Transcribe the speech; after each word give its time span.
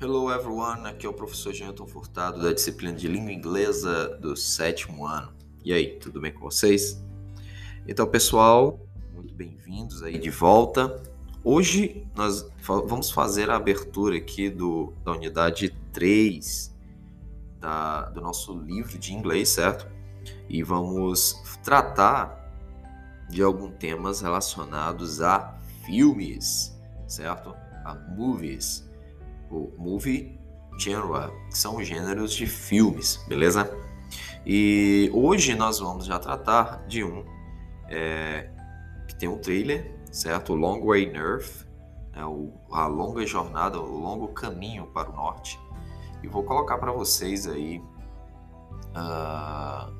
Hello 0.00 0.32
everyone, 0.32 0.86
aqui 0.88 1.06
é 1.06 1.08
o 1.08 1.12
professor 1.12 1.52
Jonathan 1.52 1.86
Furtado 1.86 2.42
da 2.42 2.52
disciplina 2.52 2.92
de 2.92 3.06
língua 3.06 3.32
inglesa 3.32 4.08
do 4.18 4.36
sétimo 4.36 5.06
ano. 5.06 5.32
E 5.64 5.72
aí, 5.72 5.98
tudo 5.98 6.20
bem 6.20 6.32
com 6.32 6.40
vocês? 6.40 7.00
Então, 7.86 8.06
pessoal, 8.06 8.80
muito 9.14 9.32
bem-vindos 9.32 10.02
aí 10.02 10.18
de 10.18 10.28
volta. 10.28 11.00
Hoje 11.44 12.06
nós 12.14 12.48
vamos 12.64 13.10
fazer 13.10 13.48
a 13.50 13.56
abertura 13.56 14.16
aqui 14.16 14.50
do, 14.50 14.92
da 15.04 15.12
unidade 15.12 15.70
3 15.92 16.72
da, 17.60 18.10
do 18.10 18.20
nosso 18.20 18.58
livro 18.58 18.98
de 18.98 19.14
inglês, 19.14 19.48
certo? 19.48 19.86
E 20.48 20.62
vamos 20.62 21.40
tratar 21.62 22.42
de 23.30 23.42
alguns 23.42 23.74
temas 23.76 24.20
relacionados 24.20 25.22
a 25.22 25.56
filmes, 25.84 26.71
certo? 27.12 27.54
A 27.84 27.94
movies 27.94 28.90
o 29.52 29.70
movie 29.76 30.38
genre, 30.78 31.30
que 31.50 31.58
são 31.58 31.76
os 31.76 31.86
gêneros 31.86 32.32
de 32.32 32.46
filmes, 32.46 33.22
beleza? 33.28 33.70
E 34.46 35.10
hoje 35.12 35.54
nós 35.54 35.78
vamos 35.78 36.06
já 36.06 36.18
tratar 36.18 36.84
de 36.86 37.04
um 37.04 37.24
é, 37.88 38.50
que 39.06 39.14
tem 39.14 39.28
um 39.28 39.38
trailer, 39.38 39.94
certo? 40.10 40.54
O 40.54 40.56
Long 40.56 40.84
Way 40.84 41.12
North, 41.12 41.66
é 42.14 42.24
o, 42.24 42.52
a 42.70 42.86
longa 42.86 43.24
jornada, 43.26 43.78
o 43.78 43.98
longo 43.98 44.28
caminho 44.28 44.86
para 44.86 45.10
o 45.10 45.12
norte. 45.12 45.60
E 46.22 46.28
vou 46.28 46.42
colocar 46.42 46.78
para 46.78 46.92
vocês 46.92 47.46
aí 47.46 47.78
uh, 48.96 49.92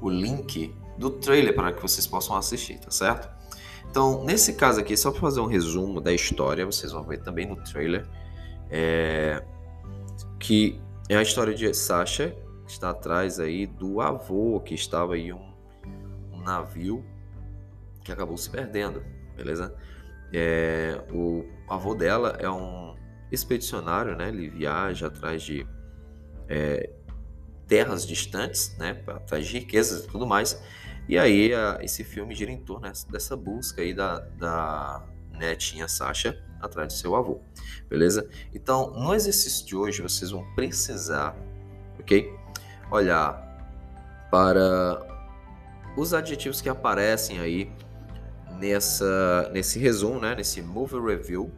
o 0.00 0.08
link 0.08 0.74
do 0.96 1.10
trailer 1.10 1.54
para 1.54 1.72
que 1.72 1.82
vocês 1.82 2.06
possam 2.06 2.36
assistir, 2.36 2.78
tá 2.78 2.90
certo? 2.90 3.33
Então, 3.94 4.24
nesse 4.24 4.54
caso 4.54 4.80
aqui, 4.80 4.96
só 4.96 5.12
para 5.12 5.20
fazer 5.20 5.38
um 5.38 5.46
resumo 5.46 6.00
da 6.00 6.12
história, 6.12 6.66
vocês 6.66 6.90
vão 6.90 7.04
ver 7.04 7.18
também 7.18 7.46
no 7.46 7.54
trailer 7.54 8.04
é, 8.68 9.40
que 10.40 10.82
é 11.08 11.16
a 11.16 11.22
história 11.22 11.54
de 11.54 11.72
Sasha, 11.72 12.36
que 12.66 12.72
está 12.72 12.90
atrás 12.90 13.38
aí 13.38 13.68
do 13.68 14.00
avô 14.00 14.58
que 14.58 14.74
estava 14.74 15.16
em 15.16 15.32
um, 15.32 15.54
um 16.32 16.42
navio 16.42 17.04
que 18.02 18.10
acabou 18.10 18.36
se 18.36 18.50
perdendo, 18.50 19.00
beleza? 19.36 19.72
É, 20.32 21.00
o 21.12 21.44
avô 21.68 21.94
dela 21.94 22.36
é 22.40 22.50
um 22.50 22.96
expedicionário, 23.30 24.16
né? 24.16 24.26
Ele 24.26 24.48
viaja 24.48 25.06
atrás 25.06 25.40
de 25.40 25.64
é, 26.48 26.90
terras 27.68 28.04
distantes, 28.04 28.76
né? 28.76 29.00
Atrás 29.06 29.46
de 29.46 29.60
riquezas 29.60 30.02
e 30.04 30.08
tudo 30.08 30.26
mais. 30.26 30.60
E 31.08 31.18
aí 31.18 31.54
a, 31.54 31.78
esse 31.82 32.02
filme 32.02 32.34
gira 32.34 32.50
em 32.50 32.58
torno 32.58 32.90
dessa 33.10 33.36
busca 33.36 33.82
aí 33.82 33.92
da, 33.92 34.20
da 34.38 35.02
netinha 35.32 35.88
Sasha 35.88 36.42
atrás 36.60 36.88
do 36.88 36.92
seu 36.94 37.14
avô, 37.14 37.40
beleza? 37.90 38.28
Então, 38.54 38.90
no 38.92 39.14
exercício 39.14 39.66
de 39.66 39.76
hoje, 39.76 40.00
vocês 40.00 40.30
vão 40.30 40.44
precisar, 40.54 41.36
ok? 42.00 42.32
Olhar 42.90 43.44
para 44.30 45.06
os 45.96 46.14
adjetivos 46.14 46.62
que 46.62 46.68
aparecem 46.68 47.38
aí 47.38 47.70
nessa, 48.58 49.50
nesse 49.52 49.78
resumo, 49.78 50.18
né? 50.18 50.34
Nesse 50.34 50.62
Movie 50.62 51.00
Review 51.00 51.52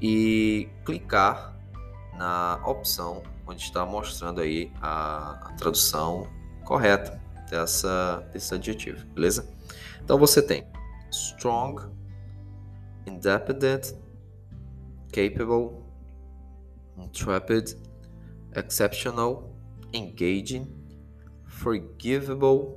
e 0.00 0.68
clicar 0.84 1.56
na 2.16 2.60
opção 2.64 3.22
onde 3.46 3.62
está 3.62 3.84
mostrando 3.84 4.40
aí 4.40 4.72
a, 4.80 5.48
a 5.48 5.52
tradução 5.54 6.28
correta 6.64 7.20
dessa, 7.50 8.26
desse 8.32 8.54
adjetivo, 8.54 9.04
beleza? 9.08 9.46
Então 10.02 10.18
você 10.18 10.40
tem 10.40 10.64
strong, 11.10 11.82
independent, 13.06 13.94
capable, 15.12 15.76
intrepid, 16.96 17.76
exceptional, 18.54 19.52
engaging, 19.92 20.72
forgivable 21.46 22.76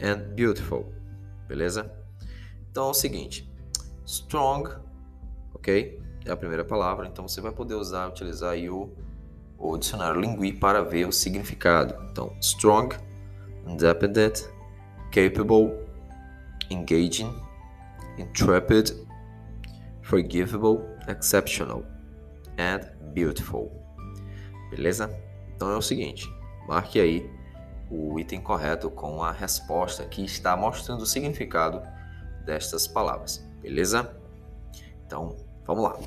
and 0.00 0.34
beautiful. 0.34 0.92
Beleza? 1.48 1.92
Então 2.70 2.86
é 2.86 2.90
o 2.90 2.94
seguinte: 2.94 3.50
strong, 4.06 4.70
ok? 5.54 6.00
É 6.24 6.30
a 6.30 6.36
primeira 6.36 6.64
palavra, 6.64 7.06
então 7.06 7.26
você 7.26 7.40
vai 7.40 7.52
poder 7.52 7.74
usar, 7.74 8.06
utilizar 8.08 8.56
o, 8.58 8.94
o 9.58 9.76
dicionário 9.76 10.20
Lingui 10.20 10.52
para 10.52 10.82
ver 10.82 11.06
o 11.06 11.12
significado. 11.12 11.94
Então, 12.10 12.36
strong, 12.40 12.94
independent, 13.68 14.48
capable, 15.12 15.72
engaging, 16.70 17.32
intrepid, 18.18 18.92
forgivable, 20.02 20.80
exceptional 21.06 21.84
and 22.58 22.80
beautiful. 23.12 23.70
Beleza? 24.70 25.10
Então 25.54 25.70
é 25.70 25.76
o 25.76 25.82
seguinte, 25.82 26.28
marque 26.66 27.00
aí 27.00 27.30
o 27.90 28.18
item 28.18 28.40
correto 28.40 28.90
com 28.90 29.22
a 29.22 29.32
resposta 29.32 30.04
que 30.04 30.24
está 30.24 30.56
mostrando 30.56 31.02
o 31.02 31.06
significado 31.06 31.82
destas 32.44 32.86
palavras. 32.86 33.46
Beleza? 33.60 34.14
Então, 35.06 35.36
vamos 35.66 35.84
lá. 35.84 35.98